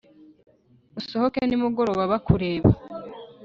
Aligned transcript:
usohoke 0.99 1.39
nimugoroba 1.45 2.03
bakureba 2.11 2.71